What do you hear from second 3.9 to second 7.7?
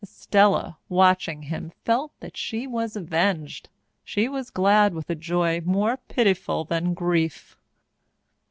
She was glad with a joy more pitiful than grief.